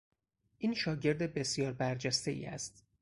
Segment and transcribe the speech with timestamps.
[0.57, 2.85] این شاگرد بسیار برجستهای است.